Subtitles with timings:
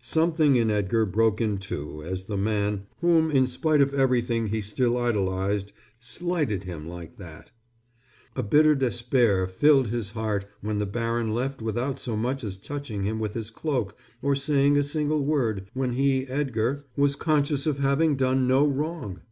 [0.00, 4.60] Something in Edgar broke in two as the man, whom in spite of everything he
[4.60, 7.50] still idolized, slighted him like that.
[8.36, 13.02] A bitter despair filled his heart when the baron left without so much as touching
[13.02, 17.80] him with his cloak or saying a single word, when he, Edgar, was conscious of
[17.80, 19.22] having done no wrong.